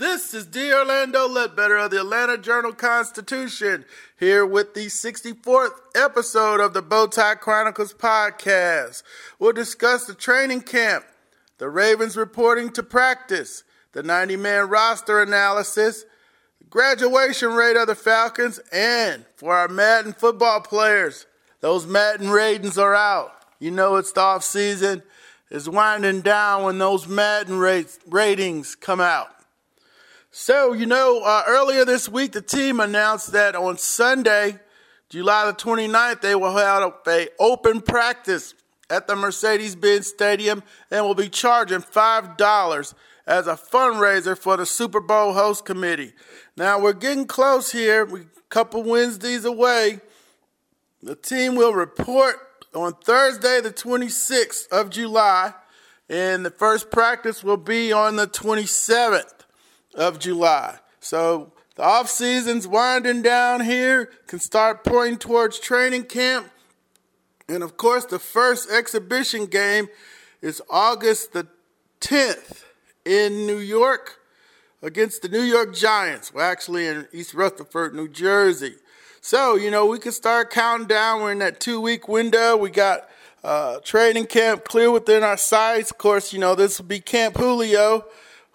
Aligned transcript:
This 0.00 0.32
is 0.32 0.46
D. 0.46 0.72
Orlando 0.72 1.28
Ledbetter 1.28 1.76
of 1.76 1.90
the 1.90 2.00
Atlanta 2.00 2.38
Journal 2.38 2.72
Constitution, 2.72 3.84
here 4.18 4.46
with 4.46 4.72
the 4.72 4.86
64th 4.86 5.74
episode 5.94 6.58
of 6.58 6.72
the 6.72 6.82
Bowtie 6.82 7.38
Chronicles 7.38 7.92
podcast. 7.92 9.02
We'll 9.38 9.52
discuss 9.52 10.06
the 10.06 10.14
training 10.14 10.62
camp, 10.62 11.04
the 11.58 11.68
Ravens 11.68 12.16
reporting 12.16 12.70
to 12.70 12.82
practice, 12.82 13.62
the 13.92 14.02
90 14.02 14.36
man 14.36 14.70
roster 14.70 15.20
analysis, 15.20 16.06
the 16.60 16.64
graduation 16.70 17.52
rate 17.52 17.76
of 17.76 17.86
the 17.86 17.94
Falcons, 17.94 18.58
and 18.72 19.26
for 19.36 19.54
our 19.54 19.68
Madden 19.68 20.14
football 20.14 20.62
players, 20.62 21.26
those 21.60 21.86
Madden 21.86 22.30
ratings 22.30 22.78
are 22.78 22.94
out. 22.94 23.32
You 23.58 23.70
know 23.70 23.96
it's 23.96 24.12
the 24.12 24.22
off 24.22 24.44
season. 24.44 25.02
It's 25.50 25.68
winding 25.68 26.22
down 26.22 26.62
when 26.62 26.78
those 26.78 27.06
Madden 27.06 27.58
rates, 27.58 27.98
ratings 28.06 28.74
come 28.74 29.02
out. 29.02 29.34
So, 30.32 30.72
you 30.72 30.86
know, 30.86 31.22
uh, 31.24 31.42
earlier 31.48 31.84
this 31.84 32.08
week, 32.08 32.32
the 32.32 32.40
team 32.40 32.78
announced 32.78 33.32
that 33.32 33.56
on 33.56 33.78
Sunday, 33.78 34.60
July 35.08 35.46
the 35.46 35.52
29th, 35.52 36.20
they 36.20 36.36
will 36.36 36.56
have 36.56 36.92
a 37.08 37.28
open 37.40 37.80
practice 37.80 38.54
at 38.88 39.08
the 39.08 39.16
Mercedes-Benz 39.16 40.06
Stadium 40.06 40.62
and 40.88 41.04
will 41.04 41.16
be 41.16 41.28
charging 41.28 41.80
$5 41.80 42.94
as 43.26 43.48
a 43.48 43.54
fundraiser 43.56 44.38
for 44.38 44.56
the 44.56 44.66
Super 44.66 45.00
Bowl 45.00 45.32
host 45.32 45.64
committee. 45.64 46.12
Now, 46.56 46.78
we're 46.78 46.92
getting 46.92 47.26
close 47.26 47.72
here. 47.72 48.04
We're 48.04 48.22
a 48.22 48.48
couple 48.50 48.84
Wednesdays 48.84 49.44
away. 49.44 50.00
The 51.02 51.16
team 51.16 51.56
will 51.56 51.74
report 51.74 52.36
on 52.72 52.94
Thursday, 53.02 53.60
the 53.60 53.72
26th 53.72 54.68
of 54.68 54.90
July, 54.90 55.54
and 56.08 56.46
the 56.46 56.50
first 56.50 56.92
practice 56.92 57.42
will 57.42 57.56
be 57.56 57.92
on 57.92 58.14
the 58.14 58.28
27th 58.28 59.39
of 59.94 60.18
July. 60.18 60.78
So 61.00 61.52
the 61.76 61.82
off 61.82 62.10
season's 62.10 62.66
winding 62.66 63.22
down 63.22 63.62
here, 63.62 64.10
can 64.26 64.38
start 64.38 64.84
pointing 64.84 65.18
towards 65.18 65.58
training 65.58 66.04
camp. 66.04 66.50
And 67.48 67.62
of 67.62 67.76
course, 67.76 68.04
the 68.04 68.18
first 68.18 68.70
exhibition 68.70 69.46
game 69.46 69.88
is 70.42 70.62
August 70.68 71.32
the 71.32 71.46
10th 72.00 72.64
in 73.04 73.46
New 73.46 73.58
York 73.58 74.18
against 74.82 75.22
the 75.22 75.28
New 75.28 75.42
York 75.42 75.74
Giants. 75.74 76.32
Well, 76.32 76.44
actually 76.44 76.86
in 76.86 77.08
East 77.12 77.34
Rutherford, 77.34 77.94
New 77.94 78.08
Jersey. 78.08 78.74
So, 79.20 79.56
you 79.56 79.70
know, 79.70 79.86
we 79.86 79.98
can 79.98 80.12
start 80.12 80.50
counting 80.50 80.86
down. 80.86 81.22
We're 81.22 81.32
in 81.32 81.38
that 81.40 81.60
two 81.60 81.80
week 81.80 82.08
window. 82.08 82.56
We 82.56 82.70
got 82.70 83.08
uh, 83.42 83.80
training 83.80 84.26
camp 84.26 84.64
clear 84.64 84.90
within 84.90 85.22
our 85.22 85.36
sights. 85.36 85.90
Of 85.90 85.98
course, 85.98 86.32
you 86.32 86.38
know, 86.38 86.54
this 86.54 86.78
will 86.78 86.86
be 86.86 87.00
Camp 87.00 87.36
Julio 87.36 88.04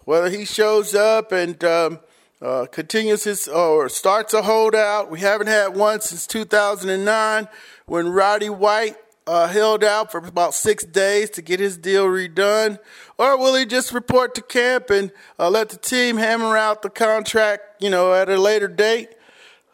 whether 0.05 0.29
he 0.29 0.45
shows 0.45 0.95
up 0.95 1.31
and 1.31 1.61
um, 1.63 1.99
uh, 2.41 2.65
continues 2.71 3.23
his 3.23 3.47
or 3.47 3.89
starts 3.89 4.33
a 4.33 4.43
holdout. 4.43 5.11
We 5.11 5.19
haven't 5.19 5.47
had 5.47 5.75
one 5.75 6.01
since 6.01 6.25
2009 6.27 7.47
when 7.85 8.09
Roddy 8.09 8.49
White 8.49 8.95
uh, 9.27 9.47
held 9.47 9.83
out 9.83 10.11
for 10.11 10.19
about 10.19 10.53
six 10.53 10.83
days 10.83 11.29
to 11.31 11.41
get 11.41 11.59
his 11.59 11.77
deal 11.77 12.05
redone. 12.05 12.79
Or 13.17 13.37
will 13.37 13.55
he 13.55 13.65
just 13.65 13.91
report 13.91 14.35
to 14.35 14.41
camp 14.41 14.89
and 14.89 15.11
uh, 15.39 15.49
let 15.49 15.69
the 15.69 15.77
team 15.77 16.17
hammer 16.17 16.55
out 16.55 16.81
the 16.81 16.89
contract, 16.89 17.81
you 17.81 17.89
know, 17.89 18.13
at 18.13 18.29
a 18.29 18.39
later 18.39 18.67
date? 18.67 19.09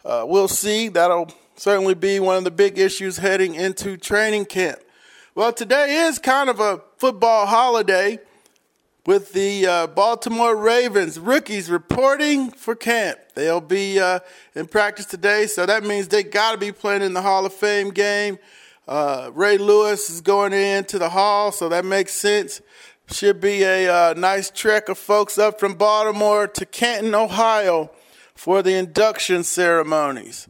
Uh, 0.05 0.25
we'll 0.27 0.47
see. 0.47 0.87
That'll 0.87 1.31
certainly 1.55 1.93
be 1.93 2.19
one 2.19 2.37
of 2.37 2.43
the 2.43 2.51
big 2.51 2.79
issues 2.79 3.17
heading 3.17 3.55
into 3.55 3.97
training 3.97 4.45
camp. 4.45 4.79
Well, 5.35 5.53
today 5.53 6.07
is 6.07 6.19
kind 6.19 6.49
of 6.49 6.59
a 6.59 6.81
football 6.97 7.45
holiday 7.45 8.19
with 9.05 9.33
the 9.33 9.65
uh, 9.65 9.87
Baltimore 9.87 10.55
Ravens 10.55 11.19
rookies 11.19 11.69
reporting 11.69 12.51
for 12.51 12.75
camp. 12.75 13.19
They'll 13.33 13.61
be 13.61 13.99
uh, 13.99 14.19
in 14.53 14.67
practice 14.67 15.05
today, 15.05 15.47
so 15.47 15.65
that 15.65 15.83
means 15.83 16.07
they 16.07 16.23
got 16.23 16.51
to 16.51 16.57
be 16.57 16.71
playing 16.71 17.01
in 17.01 17.13
the 17.13 17.21
Hall 17.21 17.45
of 17.45 17.53
Fame 17.53 17.89
game. 17.89 18.37
Uh, 18.87 19.31
Ray 19.33 19.57
Lewis 19.57 20.09
is 20.09 20.21
going 20.21 20.53
into 20.53 20.99
the 20.99 21.09
Hall, 21.09 21.51
so 21.51 21.69
that 21.69 21.85
makes 21.85 22.13
sense. 22.13 22.61
Should 23.09 23.41
be 23.41 23.63
a 23.63 23.89
uh, 23.89 24.13
nice 24.15 24.49
trek 24.49 24.87
of 24.87 24.97
folks 24.97 25.37
up 25.37 25.59
from 25.59 25.73
Baltimore 25.73 26.47
to 26.47 26.65
Canton, 26.65 27.13
Ohio 27.13 27.91
for 28.35 28.61
the 28.61 28.75
induction 28.75 29.43
ceremonies. 29.43 30.47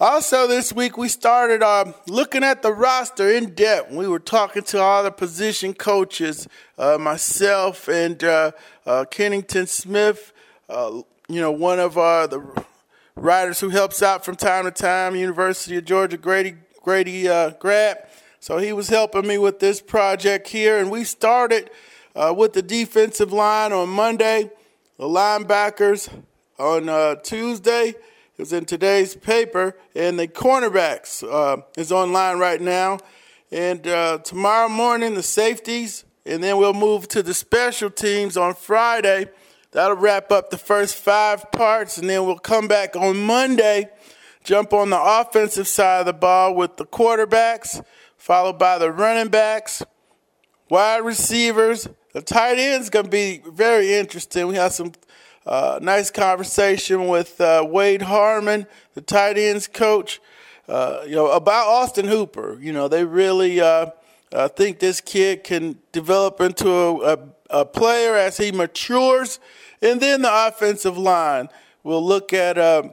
Also, 0.00 0.46
this 0.46 0.72
week 0.72 0.96
we 0.96 1.08
started 1.08 1.60
uh, 1.60 1.92
looking 2.06 2.44
at 2.44 2.62
the 2.62 2.72
roster 2.72 3.28
in 3.30 3.52
depth. 3.52 3.90
We 3.90 4.06
were 4.06 4.20
talking 4.20 4.62
to 4.62 4.80
all 4.80 5.02
the 5.02 5.10
position 5.10 5.74
coaches, 5.74 6.46
uh, 6.78 6.98
myself 6.98 7.88
and 7.88 8.22
uh, 8.22 8.52
uh 8.86 9.06
Kennington 9.10 9.66
Smith, 9.66 10.32
uh, 10.68 11.02
you 11.28 11.40
know, 11.40 11.50
one 11.50 11.80
of 11.80 11.98
uh, 11.98 12.28
the 12.28 12.64
writers 13.16 13.58
who 13.58 13.70
helps 13.70 14.00
out 14.00 14.24
from 14.24 14.36
time 14.36 14.66
to 14.66 14.70
time, 14.70 15.16
University 15.16 15.76
of 15.78 15.84
Georgia 15.84 16.16
Grady 16.16 16.54
Grady 16.84 17.24
grad. 17.58 18.06
So 18.38 18.58
he 18.58 18.72
was 18.72 18.88
helping 18.90 19.26
me 19.26 19.36
with 19.36 19.58
this 19.58 19.80
project 19.80 20.46
here, 20.46 20.78
and 20.78 20.92
we 20.92 21.02
started 21.02 21.70
with 22.14 22.52
the 22.52 22.62
defensive 22.62 23.32
line 23.32 23.72
on 23.72 23.88
Monday, 23.88 24.52
the 24.96 25.06
linebackers 25.06 26.08
on 26.56 27.20
Tuesday 27.24 27.96
was 28.38 28.52
in 28.52 28.64
today's 28.64 29.16
paper, 29.16 29.76
and 29.96 30.18
the 30.18 30.28
cornerbacks 30.28 31.24
uh, 31.24 31.60
is 31.76 31.90
online 31.90 32.38
right 32.38 32.60
now. 32.60 32.98
And 33.50 33.86
uh, 33.86 34.18
tomorrow 34.18 34.68
morning, 34.68 35.14
the 35.14 35.22
safeties, 35.22 36.04
and 36.24 36.42
then 36.42 36.56
we'll 36.58 36.72
move 36.72 37.08
to 37.08 37.22
the 37.22 37.34
special 37.34 37.90
teams 37.90 38.36
on 38.36 38.54
Friday. 38.54 39.28
That'll 39.72 39.96
wrap 39.96 40.30
up 40.30 40.50
the 40.50 40.58
first 40.58 40.94
five 40.94 41.50
parts, 41.50 41.98
and 41.98 42.08
then 42.08 42.24
we'll 42.26 42.38
come 42.38 42.68
back 42.68 42.94
on 42.94 43.18
Monday, 43.18 43.90
jump 44.44 44.72
on 44.72 44.90
the 44.90 45.00
offensive 45.02 45.66
side 45.66 46.00
of 46.00 46.06
the 46.06 46.12
ball 46.12 46.54
with 46.54 46.76
the 46.76 46.86
quarterbacks, 46.86 47.84
followed 48.16 48.58
by 48.58 48.78
the 48.78 48.92
running 48.92 49.28
backs, 49.28 49.82
wide 50.70 50.98
receivers. 50.98 51.88
The 52.12 52.22
tight 52.22 52.58
end's 52.58 52.88
going 52.88 53.06
to 53.06 53.10
be 53.10 53.42
very 53.46 53.94
interesting. 53.94 54.46
We 54.46 54.54
have 54.56 54.72
some 54.72 54.92
uh, 55.48 55.78
nice 55.80 56.10
conversation 56.10 57.08
with 57.08 57.40
uh, 57.40 57.66
Wade 57.66 58.02
Harman, 58.02 58.66
the 58.92 59.00
tight 59.00 59.38
ends 59.38 59.66
coach, 59.66 60.20
uh, 60.68 61.00
you 61.06 61.16
know, 61.16 61.30
about 61.30 61.66
Austin 61.66 62.06
Hooper. 62.06 62.58
You 62.60 62.74
know, 62.74 62.86
they 62.86 63.02
really 63.02 63.58
uh, 63.58 63.86
uh, 64.30 64.48
think 64.48 64.78
this 64.78 65.00
kid 65.00 65.44
can 65.44 65.78
develop 65.90 66.42
into 66.42 66.70
a, 66.70 67.14
a, 67.14 67.18
a, 67.48 67.64
player 67.64 68.14
as 68.14 68.36
he 68.36 68.52
matures. 68.52 69.40
And 69.80 70.02
then 70.02 70.20
the 70.20 70.46
offensive 70.48 70.98
line. 70.98 71.48
We'll 71.82 72.04
look 72.04 72.34
at, 72.34 72.58
uh, 72.58 72.90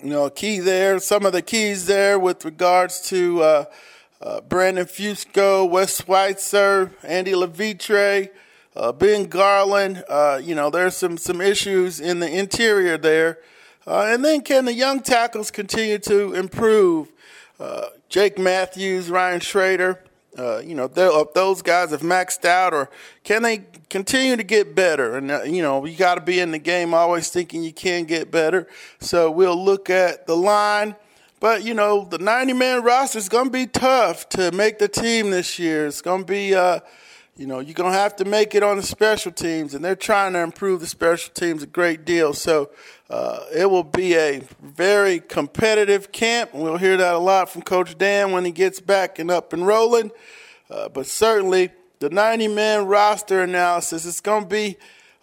you 0.00 0.10
know, 0.10 0.26
a 0.26 0.30
key 0.30 0.60
there, 0.60 1.00
some 1.00 1.26
of 1.26 1.32
the 1.32 1.42
keys 1.42 1.86
there 1.86 2.20
with 2.20 2.44
regards 2.44 3.00
to 3.08 3.66
Brandon 4.48 4.86
Fusco, 4.86 5.68
Wes 5.68 6.04
Schweitzer, 6.04 6.92
Andy 7.02 7.34
Levitre, 7.34 8.28
uh, 8.76 8.92
ben 8.92 9.26
Garland, 9.26 10.04
uh, 10.08 10.40
you 10.42 10.54
know, 10.54 10.70
there's 10.70 10.96
some, 10.96 11.16
some 11.16 11.40
issues 11.40 12.00
in 12.00 12.20
the 12.20 12.28
interior 12.28 12.98
there. 12.98 13.38
Uh, 13.86 14.06
and 14.08 14.24
then 14.24 14.40
can 14.40 14.64
the 14.64 14.72
young 14.72 15.00
tackles 15.00 15.50
continue 15.50 15.98
to 15.98 16.34
improve? 16.34 17.12
Uh, 17.60 17.88
Jake 18.08 18.38
Matthews, 18.38 19.10
Ryan 19.10 19.40
Schraeder, 19.40 20.02
uh, 20.36 20.58
you 20.58 20.74
know, 20.74 20.88
those 20.88 21.62
guys 21.62 21.90
have 21.90 22.00
maxed 22.00 22.44
out, 22.44 22.74
or 22.74 22.90
can 23.22 23.42
they 23.42 23.64
continue 23.88 24.34
to 24.34 24.42
get 24.42 24.74
better? 24.74 25.16
And, 25.16 25.30
uh, 25.30 25.42
you 25.44 25.62
know, 25.62 25.84
you 25.84 25.96
got 25.96 26.16
to 26.16 26.20
be 26.20 26.40
in 26.40 26.50
the 26.50 26.58
game 26.58 26.92
always 26.92 27.28
thinking 27.28 27.62
you 27.62 27.72
can 27.72 28.04
get 28.04 28.32
better. 28.32 28.66
So 28.98 29.30
we'll 29.30 29.62
look 29.62 29.90
at 29.90 30.26
the 30.26 30.36
line. 30.36 30.96
But, 31.38 31.62
you 31.62 31.74
know, 31.74 32.04
the 32.04 32.18
90 32.18 32.54
man 32.54 32.82
roster 32.82 33.18
is 33.18 33.28
going 33.28 33.46
to 33.46 33.50
be 33.50 33.66
tough 33.66 34.28
to 34.30 34.50
make 34.50 34.78
the 34.78 34.88
team 34.88 35.30
this 35.30 35.58
year. 35.58 35.86
It's 35.86 36.00
going 36.00 36.22
to 36.22 36.26
be, 36.26 36.54
you 37.36 37.46
know, 37.46 37.58
you're 37.58 37.74
going 37.74 37.92
to 37.92 37.98
have 37.98 38.14
to 38.16 38.24
make 38.24 38.54
it 38.54 38.62
on 38.62 38.76
the 38.76 38.82
special 38.82 39.32
teams, 39.32 39.74
and 39.74 39.84
they're 39.84 39.96
trying 39.96 40.34
to 40.34 40.40
improve 40.40 40.80
the 40.80 40.86
special 40.86 41.32
teams 41.34 41.62
a 41.62 41.66
great 41.66 42.04
deal. 42.04 42.32
So 42.32 42.70
uh, 43.10 43.40
it 43.52 43.68
will 43.68 43.82
be 43.82 44.14
a 44.14 44.42
very 44.62 45.18
competitive 45.20 46.12
camp. 46.12 46.50
We'll 46.54 46.76
hear 46.76 46.96
that 46.96 47.14
a 47.14 47.18
lot 47.18 47.48
from 47.50 47.62
Coach 47.62 47.98
Dan 47.98 48.32
when 48.32 48.44
he 48.44 48.52
gets 48.52 48.80
back 48.80 49.18
and 49.18 49.30
up 49.30 49.52
and 49.52 49.66
rolling. 49.66 50.12
Uh, 50.70 50.88
but 50.88 51.06
certainly, 51.06 51.70
the 51.98 52.10
90 52.10 52.48
man 52.48 52.86
roster 52.86 53.42
analysis 53.42 54.04
is 54.04 54.20
going 54.20 54.44
to 54.44 54.48
be 54.48 54.76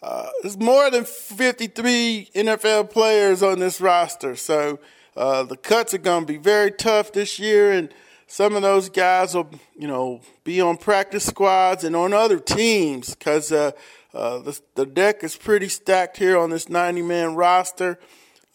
uh, 0.03 0.29
there's 0.41 0.57
more 0.57 0.89
than 0.89 1.05
53 1.05 2.31
NFL 2.33 2.89
players 2.89 3.43
on 3.43 3.59
this 3.59 3.79
roster. 3.79 4.35
So 4.35 4.79
uh, 5.15 5.43
the 5.43 5.57
cuts 5.57 5.93
are 5.93 5.99
going 5.99 6.25
to 6.25 6.33
be 6.33 6.39
very 6.39 6.71
tough 6.71 7.11
this 7.11 7.37
year, 7.37 7.71
and 7.71 7.93
some 8.31 8.55
of 8.55 8.61
those 8.61 8.87
guys 8.87 9.35
will, 9.35 9.49
you 9.77 9.89
know, 9.89 10.21
be 10.45 10.61
on 10.61 10.77
practice 10.77 11.25
squads 11.25 11.83
and 11.83 11.97
on 11.97 12.13
other 12.13 12.39
teams 12.39 13.13
because 13.13 13.51
uh, 13.51 13.71
uh, 14.13 14.39
the, 14.39 14.57
the, 14.75 14.85
deck 14.85 15.21
is 15.21 15.35
pretty 15.35 15.67
stacked 15.67 16.15
here 16.15 16.37
on 16.37 16.49
this 16.49 16.69
90 16.69 17.01
man 17.01 17.35
roster. 17.35 17.99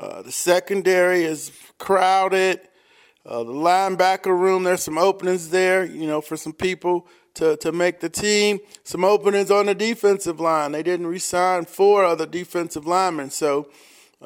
Uh, 0.00 0.22
the 0.22 0.32
secondary 0.32 1.24
is 1.24 1.52
crowded. 1.76 2.58
Uh, 3.26 3.44
the 3.44 3.52
linebacker 3.52 4.28
room, 4.28 4.62
there's 4.62 4.82
some 4.82 4.96
openings 4.96 5.50
there, 5.50 5.84
you 5.84 6.06
know, 6.06 6.22
for 6.22 6.38
some 6.38 6.54
people 6.54 7.06
to, 7.34 7.58
to 7.58 7.70
make 7.70 8.00
the 8.00 8.08
team. 8.08 8.58
Some 8.82 9.04
openings 9.04 9.50
on 9.50 9.66
the 9.66 9.74
defensive 9.74 10.40
line. 10.40 10.72
They 10.72 10.82
didn't 10.82 11.06
resign 11.06 11.66
four 11.66 12.02
other 12.02 12.24
defensive 12.24 12.86
linemen. 12.86 13.28
So, 13.28 13.68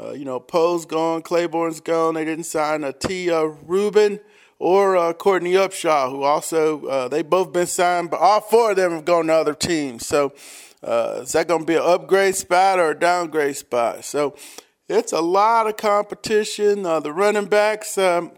uh, 0.00 0.12
you 0.12 0.25
know, 0.25 0.38
Poe's 0.38 0.87
gone, 0.87 1.23
Claiborne's 1.23 1.81
gone. 1.81 2.14
They 2.14 2.25
didn't 2.25 2.44
sign 2.44 2.85
a 2.85 2.93
T. 2.93 3.32
Uh, 3.32 3.46
Rubin 3.67 4.20
or 4.60 4.94
uh, 4.94 5.12
Courtney 5.14 5.54
Upshaw, 5.54 6.10
who 6.10 6.22
also, 6.22 6.86
uh, 6.86 7.08
they 7.08 7.22
both 7.22 7.50
been 7.50 7.66
signed, 7.66 8.10
but 8.10 8.20
all 8.20 8.42
four 8.42 8.72
of 8.72 8.76
them 8.76 8.92
have 8.92 9.06
gone 9.06 9.26
to 9.26 9.32
other 9.32 9.54
teams. 9.54 10.06
So, 10.06 10.34
uh, 10.82 11.20
is 11.22 11.32
that 11.32 11.48
going 11.48 11.60
to 11.62 11.66
be 11.66 11.76
an 11.76 11.82
upgrade 11.82 12.36
spot 12.36 12.78
or 12.78 12.90
a 12.90 12.98
downgrade 12.98 13.56
spot? 13.56 14.04
So, 14.04 14.36
it's 14.86 15.12
a 15.12 15.20
lot 15.20 15.66
of 15.66 15.78
competition. 15.78 16.84
Uh, 16.84 17.00
the 17.00 17.12
running 17.12 17.46
backs 17.46 17.96
um, 17.96 18.32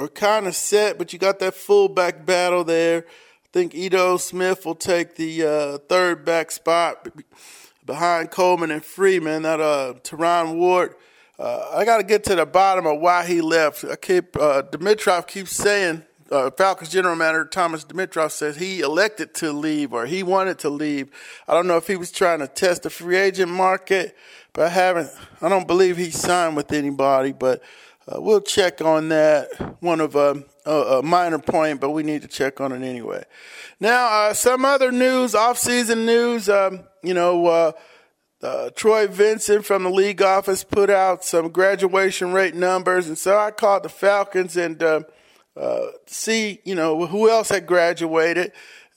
are 0.00 0.08
kind 0.08 0.48
of 0.48 0.56
set, 0.56 0.98
but 0.98 1.12
you 1.12 1.20
got 1.20 1.38
that 1.38 1.54
fullback 1.54 2.26
battle 2.26 2.64
there. 2.64 3.04
I 3.06 3.48
think 3.52 3.76
Ito 3.76 4.16
Smith 4.16 4.66
will 4.66 4.74
take 4.74 5.14
the 5.14 5.44
uh, 5.44 5.78
third 5.88 6.24
back 6.24 6.50
spot 6.50 7.06
behind 7.86 8.32
Coleman 8.32 8.72
and 8.72 8.84
Freeman. 8.84 9.42
That 9.42 9.60
uh, 9.60 9.94
Terron 10.02 10.56
Ward. 10.56 10.96
Uh, 11.38 11.70
I 11.72 11.84
got 11.84 11.98
to 11.98 12.02
get 12.02 12.24
to 12.24 12.34
the 12.34 12.46
bottom 12.46 12.86
of 12.86 13.00
why 13.00 13.24
he 13.24 13.40
left. 13.40 13.84
I 13.84 13.94
keep 13.96 14.36
uh, 14.36 14.62
Dimitroff 14.62 15.28
keeps 15.28 15.52
saying 15.52 16.02
uh, 16.30 16.50
Falcons 16.50 16.90
general 16.90 17.14
manager 17.14 17.44
Thomas 17.44 17.84
Dimitroff 17.84 18.32
says 18.32 18.56
he 18.56 18.80
elected 18.80 19.34
to 19.34 19.52
leave 19.52 19.92
or 19.92 20.06
he 20.06 20.22
wanted 20.22 20.58
to 20.60 20.70
leave. 20.70 21.10
I 21.46 21.54
don't 21.54 21.68
know 21.68 21.76
if 21.76 21.86
he 21.86 21.96
was 21.96 22.10
trying 22.10 22.40
to 22.40 22.48
test 22.48 22.82
the 22.82 22.90
free 22.90 23.16
agent 23.16 23.50
market, 23.52 24.16
but 24.52 24.66
I 24.66 24.68
haven't. 24.70 25.10
I 25.40 25.48
don't 25.48 25.66
believe 25.66 25.96
he 25.96 26.10
signed 26.10 26.56
with 26.56 26.72
anybody, 26.72 27.32
but 27.32 27.62
uh, 28.08 28.20
we'll 28.20 28.40
check 28.40 28.80
on 28.80 29.08
that. 29.10 29.48
One 29.80 30.00
of 30.00 30.16
um, 30.16 30.44
a, 30.66 30.72
a, 30.72 31.02
minor 31.02 31.38
point, 31.38 31.80
but 31.80 31.90
we 31.90 32.02
need 32.02 32.22
to 32.22 32.28
check 32.28 32.60
on 32.60 32.72
it 32.72 32.82
anyway. 32.82 33.22
Now, 33.78 34.06
uh, 34.08 34.34
some 34.34 34.64
other 34.64 34.90
news, 34.90 35.34
off-season 35.34 36.04
news. 36.04 36.48
Um, 36.48 36.80
you 37.02 37.14
know, 37.14 37.46
uh, 37.46 37.72
uh, 38.42 38.70
Troy 38.70 39.08
Vincent 39.08 39.64
from 39.64 39.82
the 39.82 39.90
league 39.90 40.22
office 40.22 40.62
put 40.62 40.90
out 40.90 41.24
some 41.24 41.48
graduation 41.48 42.32
rate 42.32 42.54
numbers, 42.54 43.08
and 43.08 43.18
so 43.18 43.36
I 43.36 43.50
called 43.50 43.82
the 43.82 43.88
Falcons 43.88 44.56
and 44.56 44.80
uh, 44.82 45.00
uh, 45.56 45.86
see, 46.06 46.60
you 46.64 46.74
know, 46.74 47.06
who 47.06 47.28
else 47.28 47.48
had 47.48 47.66
graduated. 47.66 48.52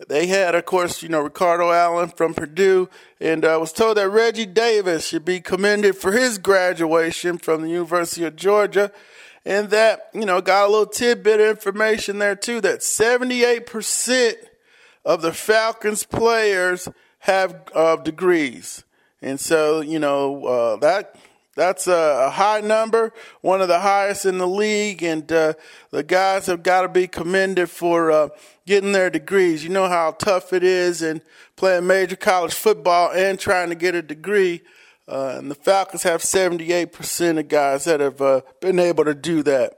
They 0.08 0.28
had, 0.28 0.56
of 0.56 0.66
course, 0.66 1.02
you 1.02 1.10
know, 1.10 1.22
Ricardo 1.22 1.72
Allen 1.72 2.10
from 2.10 2.34
Purdue, 2.34 2.90
and 3.20 3.44
I 3.44 3.54
uh, 3.54 3.60
was 3.60 3.74
told 3.74 3.98
that 3.98 4.10
Reggie 4.10 4.46
Davis 4.46 5.08
should 5.08 5.26
be 5.26 5.40
commended 5.40 5.96
for 5.96 6.12
his 6.12 6.38
graduation 6.38 7.38
from 7.38 7.62
the 7.62 7.70
University 7.70 8.26
of 8.26 8.36
Georgia. 8.36 8.92
And 9.44 9.72
that, 9.72 10.10
you 10.14 10.26
know, 10.26 10.40
got 10.40 10.68
a 10.68 10.72
little 10.72 10.86
tidbit 10.86 11.40
of 11.40 11.50
information 11.50 12.20
there 12.20 12.36
too 12.36 12.62
that 12.62 12.82
78% 12.82 14.36
of 15.04 15.24
the 15.24 15.34
Falcons 15.34 16.04
players 16.04 16.88
have 17.20 17.64
uh, 17.74 17.96
degrees. 17.96 18.84
And 19.22 19.40
so, 19.40 19.82
you 19.82 20.00
know, 20.00 20.46
uh, 20.46 20.76
that 20.78 21.16
that's 21.56 21.88
a, 21.88 22.30
high 22.30 22.62
number, 22.62 23.14
one 23.42 23.62
of 23.62 23.68
the 23.68 23.80
highest 23.80 24.26
in 24.26 24.38
the 24.38 24.48
league, 24.48 25.04
and 25.04 25.30
uh, 25.32 25.54
the 25.92 26.02
guys 26.02 26.46
have 26.46 26.64
got 26.64 26.82
to 26.82 26.88
be 26.88 27.08
commended 27.08 27.70
for 27.70 28.10
uh, 28.10 28.30
getting 28.66 28.94
their 28.94 29.10
degrees. 29.10 29.64
You 29.64 29.70
know 29.70 29.88
how 29.88 30.12
tough 30.12 30.54
it 30.54 30.64
is 30.64 31.02
in 31.02 31.22
playing 31.58 31.88
major 31.88 32.16
college 32.16 32.54
football 32.54 33.12
and 33.12 33.38
trying 33.38 33.70
to 33.70 33.76
get 33.76 33.96
a 33.96 34.02
degree. 34.02 34.62
Uh, 35.08 35.36
and 35.38 35.52
the 35.52 35.56
Falcons 35.56 36.04
have 36.04 36.22
78% 36.22 37.40
of 37.40 37.48
guys 37.50 37.84
that 37.84 38.00
have 38.00 38.22
uh, 38.22 38.42
been 38.62 38.80
able 38.80 39.04
to 39.04 39.14
do 39.14 39.44
that. 39.44 39.74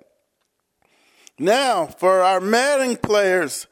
Now, 1.39 1.87
for 1.87 2.21
our 2.21 2.39
Madden 2.39 2.97
players, 2.97 3.65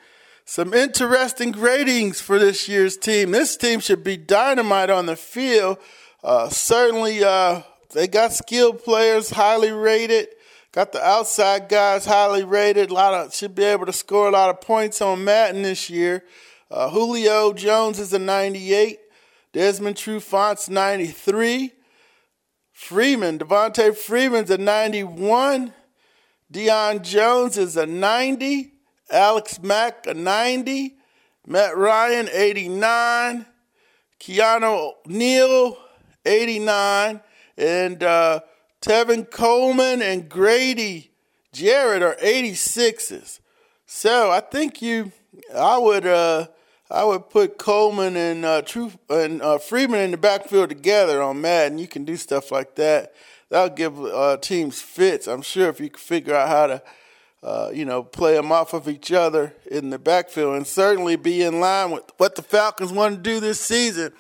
some 0.52 0.74
interesting 0.74 1.54
ratings 1.54 2.20
for 2.20 2.38
this 2.38 2.68
year's 2.68 2.98
team. 2.98 3.32
This 3.32 3.56
team 3.56 3.80
should 3.80 4.04
be 4.04 4.18
dynamite 4.18 4.90
on 4.90 5.06
the 5.06 5.16
field. 5.16 5.78
Uh, 6.22 6.50
certainly, 6.50 7.24
uh, 7.24 7.62
they 7.94 8.06
got 8.06 8.34
skilled 8.34 8.84
players, 8.84 9.30
highly 9.30 9.72
rated. 9.72 10.28
Got 10.74 10.92
the 10.92 11.02
outside 11.02 11.70
guys 11.70 12.04
highly 12.04 12.44
rated. 12.44 12.90
A 12.90 12.94
lot 12.94 13.14
of 13.14 13.34
should 13.34 13.56
be 13.56 13.64
able 13.64 13.86
to 13.86 13.94
score 13.94 14.28
a 14.28 14.32
lot 14.32 14.50
of 14.50 14.60
points 14.60 15.02
on 15.02 15.24
Madden 15.24 15.62
this 15.62 15.90
year. 15.90 16.26
Uh, 16.70 16.90
Julio 16.90 17.54
Jones 17.54 17.98
is 17.98 18.12
a 18.12 18.20
98. 18.20 19.00
Desmond 19.54 19.96
Trufant's 19.96 20.70
93. 20.70 21.72
Freeman, 22.74 23.40
Devonta 23.40 23.96
Freeman's 23.96 24.52
a 24.52 24.58
91. 24.58 25.72
Deion 26.52 27.02
Jones 27.04 27.58
is 27.58 27.78
a 27.78 27.86
90. 27.86 28.71
Alex 29.12 29.62
Mack 29.62 30.08
a 30.08 30.14
90. 30.14 30.96
Matt 31.46 31.76
Ryan 31.76 32.30
89. 32.32 33.46
Keanu 34.20 34.94
Neal 35.06 35.78
89. 36.26 37.22
And 37.58 38.04
uh, 38.04 38.40
Tevin 38.82 39.30
Coleman 39.30 40.02
and 40.02 40.30
Grady 40.30 41.12
Jarrett 41.54 42.02
are 42.02 42.16
86s. 42.16 43.40
So 43.86 44.32
I 44.32 44.40
think 44.40 44.82
you, 44.82 45.12
I 45.54 45.78
would, 45.78 46.08
uh, 46.08 46.48
I 46.90 47.04
would 47.04 47.30
put 47.30 47.58
Coleman 47.58 48.16
and 48.16 48.46
uh, 48.46 48.62
Truth 48.62 48.98
and 49.10 49.42
uh, 49.42 49.58
Freeman 49.58 50.00
in 50.00 50.12
the 50.12 50.18
backfield 50.18 50.70
together 50.70 51.22
on 51.22 51.42
Madden. 51.42 51.78
You 51.78 51.88
can 51.88 52.06
do 52.06 52.16
stuff 52.16 52.52
like 52.52 52.76
that. 52.76 53.14
That'll 53.50 53.76
give 53.76 54.00
uh, 54.00 54.38
teams 54.38 54.82
fits. 54.82 55.28
I'm 55.28 55.42
sure 55.42 55.68
if 55.68 55.82
you 55.82 55.90
can 55.90 56.00
figure 56.00 56.34
out 56.34 56.48
how 56.48 56.68
to, 56.68 56.82
uh, 57.44 57.72
you 57.74 57.86
know, 57.86 58.04
play 58.04 58.36
them 58.36 58.52
off 58.52 58.74
of 58.74 58.88
each 58.88 59.12
other 59.12 59.54
in 59.70 59.90
the 59.90 60.00
backfield, 60.00 60.56
and 60.56 60.68
certainly 60.68 61.16
be 61.16 61.42
in 61.42 61.60
line 61.60 61.92
with 61.92 62.04
what 62.18 62.36
the 62.36 62.42
Falcons 62.42 62.92
want 62.92 63.16
to 63.16 63.22
do 63.22 63.40
this 63.40 63.60
season 63.60 64.14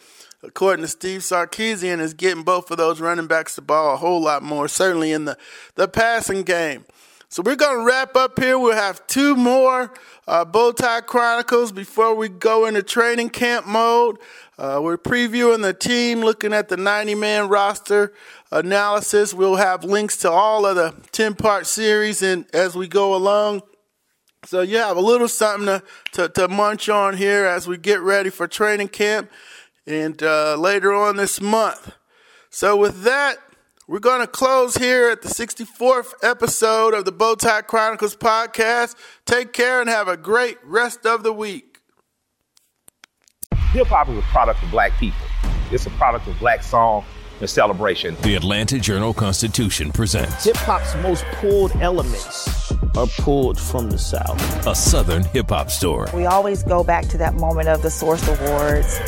according 0.44 0.83
to 0.83 0.88
Steve 0.88 1.21
Sarkisian, 1.21 2.00
is 2.00 2.13
getting 2.13 2.44
both 2.44 2.71
of 2.71 2.77
those 2.77 3.00
running 3.00 3.27
backs 3.27 3.56
the 3.56 3.61
ball 3.61 3.94
a 3.94 3.97
whole 3.97 4.21
lot 4.21 4.42
more, 4.42 4.68
certainly 4.68 5.11
in 5.11 5.25
the, 5.25 5.37
the 5.75 5.87
passing 5.87 6.44
game. 6.44 6.85
So 7.30 7.42
we're 7.42 7.56
going 7.56 7.80
to 7.80 7.85
wrap 7.85 8.16
up 8.16 8.40
here. 8.40 8.59
We'll 8.59 8.75
have 8.75 9.06
two 9.07 9.35
more 9.35 9.94
uh, 10.28 10.44
Bowtie 10.44 11.06
Chronicles 11.06 11.71
before 11.71 12.13
we 12.13 12.28
go 12.28 12.66
into 12.66 12.83
training 12.83 13.30
camp 13.30 13.66
mode. 13.66 14.18
Uh, 14.61 14.80
we're 14.80 14.95
previewing 14.95 15.63
the 15.63 15.73
team, 15.73 16.21
looking 16.21 16.53
at 16.53 16.69
the 16.69 16.77
90 16.77 17.15
man 17.15 17.49
roster 17.49 18.13
analysis. 18.51 19.33
We'll 19.33 19.56
have 19.56 19.83
links 19.83 20.18
to 20.18 20.30
all 20.30 20.68
of 20.68 20.75
the 20.75 20.94
10 21.11 21.33
part 21.33 21.65
series 21.65 22.21
and 22.21 22.45
as 22.53 22.75
we 22.75 22.87
go 22.87 23.15
along. 23.15 23.63
So 24.45 24.61
you 24.61 24.77
have 24.77 24.97
a 24.97 25.01
little 25.01 25.27
something 25.27 25.65
to, 25.65 25.83
to, 26.11 26.30
to 26.30 26.47
munch 26.47 26.89
on 26.89 27.18
here 27.18 27.44
as 27.44 27.68
we 27.68 27.75
get 27.80 28.01
ready 28.01 28.30
for 28.30 28.47
training 28.47 28.89
camp 28.89 29.31
and 29.87 30.21
uh, 30.21 30.56
later 30.57 30.94
on 30.94 31.15
this 31.15 31.41
month. 31.41 31.94
So, 32.51 32.77
with 32.77 33.01
that, 33.01 33.37
we're 33.87 33.97
going 33.97 34.21
to 34.21 34.27
close 34.27 34.75
here 34.75 35.09
at 35.09 35.23
the 35.23 35.30
64th 35.30 36.13
episode 36.21 36.94
of 36.94 37.06
the 37.06 37.11
Bowtie 37.11 37.65
Chronicles 37.65 38.15
podcast. 38.15 38.95
Take 39.25 39.53
care 39.53 39.81
and 39.81 39.89
have 39.89 40.07
a 40.07 40.18
great 40.18 40.59
rest 40.63 41.07
of 41.07 41.23
the 41.23 41.33
week. 41.33 41.70
Hip 43.71 43.87
hop 43.87 44.09
is 44.09 44.18
a 44.18 44.21
product 44.23 44.61
of 44.63 44.69
black 44.69 44.92
people, 44.99 45.25
it's 45.71 45.85
a 45.85 45.90
product 45.92 46.28
of 46.28 46.37
black 46.40 46.61
song 46.61 47.06
and 47.40 47.49
celebration. 47.49 48.18
The 48.21 48.35
Atlanta 48.35 48.78
Journal 48.80 49.13
Constitution 49.13 49.94
presents 49.94 50.44
Hip 50.44 50.57
hop's 50.57 50.94
most 50.95 51.23
pulled 51.35 51.73
elements 51.78 52.73
are 52.97 53.07
pulled 53.19 53.57
from 53.57 53.90
the 53.90 53.97
South. 53.97 54.68
A 54.68 54.75
Southern 54.75 55.23
hip 55.23 55.49
hop 55.49 55.71
story. 55.71 56.09
We 56.13 56.25
always 56.25 56.63
go 56.63 56.83
back 56.83 57.07
to 57.07 57.18
that 57.19 57.35
moment 57.35 57.69
of 57.69 57.81
the 57.81 57.90
Source 57.90 58.28
Awards. 58.28 58.99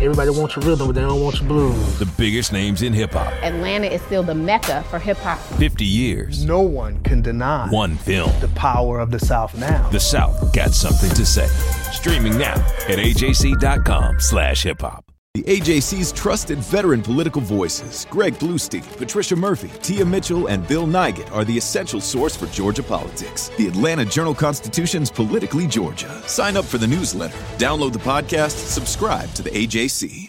Everybody 0.00 0.30
wants 0.30 0.56
your 0.56 0.64
rhythm, 0.64 0.88
but 0.88 0.94
they 0.94 1.00
don't 1.00 1.20
want 1.22 1.38
your 1.40 1.48
blues. 1.48 1.98
The 2.00 2.06
biggest 2.06 2.52
names 2.52 2.82
in 2.82 2.92
hip 2.92 3.12
hop. 3.12 3.32
Atlanta 3.42 3.86
is 3.86 4.02
still 4.02 4.24
the 4.24 4.34
mecca 4.34 4.84
for 4.90 4.98
hip 4.98 5.18
hop. 5.18 5.38
50 5.58 5.84
years. 5.84 6.44
No 6.44 6.60
one 6.60 7.00
can 7.02 7.22
deny 7.22 7.68
one 7.68 7.96
film. 7.96 8.32
The 8.40 8.48
power 8.48 8.98
of 8.98 9.12
the 9.12 9.20
South 9.20 9.56
now. 9.56 9.88
The 9.90 10.00
South 10.00 10.52
got 10.52 10.72
something 10.72 11.10
to 11.10 11.24
say. 11.24 11.46
Streaming 11.92 12.38
now 12.38 12.54
at 12.88 12.98
ajc.com 12.98 14.20
slash 14.20 14.62
hip 14.62 14.80
hop. 14.80 15.04
The 15.34 15.42
AJC's 15.44 16.10
trusted 16.10 16.58
veteran 16.58 17.00
political 17.00 17.40
voices, 17.40 18.06
Greg 18.10 18.34
Bluestein, 18.34 18.82
Patricia 18.96 19.36
Murphy, 19.36 19.70
Tia 19.82 20.04
Mitchell, 20.04 20.48
and 20.48 20.66
Bill 20.66 20.86
Nigut, 20.86 21.30
are 21.32 21.44
the 21.44 21.56
essential 21.56 22.00
source 22.00 22.34
for 22.34 22.46
Georgia 22.46 22.82
politics. 22.82 23.48
The 23.56 23.68
Atlanta 23.68 24.04
Journal 24.04 24.34
Constitution's 24.34 25.10
Politically 25.12 25.68
Georgia. 25.68 26.08
Sign 26.26 26.56
up 26.56 26.64
for 26.64 26.78
the 26.78 26.88
newsletter, 26.88 27.36
download 27.56 27.92
the 27.92 28.00
podcast, 28.00 28.66
subscribe 28.66 29.30
to 29.34 29.42
the 29.42 29.50
AJC. 29.50 30.26